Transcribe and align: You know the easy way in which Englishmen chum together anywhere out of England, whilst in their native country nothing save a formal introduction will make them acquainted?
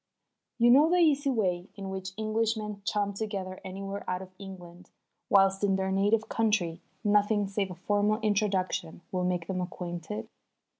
You 0.57 0.71
know 0.71 0.89
the 0.89 0.95
easy 0.97 1.29
way 1.29 1.69
in 1.75 1.91
which 1.91 2.13
Englishmen 2.17 2.81
chum 2.85 3.13
together 3.13 3.61
anywhere 3.63 4.03
out 4.09 4.23
of 4.23 4.31
England, 4.39 4.89
whilst 5.29 5.63
in 5.63 5.75
their 5.75 5.91
native 5.91 6.27
country 6.27 6.81
nothing 7.03 7.47
save 7.47 7.69
a 7.69 7.75
formal 7.75 8.19
introduction 8.21 9.01
will 9.11 9.23
make 9.25 9.45
them 9.45 9.61
acquainted? 9.61 10.27